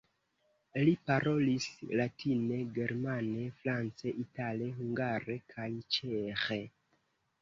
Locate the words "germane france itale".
2.77-4.71